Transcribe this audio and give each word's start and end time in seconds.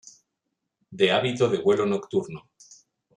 De 0.89 1.11
hábito 1.11 1.47
de 1.47 1.59
vuelo 1.59 1.85
nocturno. 1.85 2.49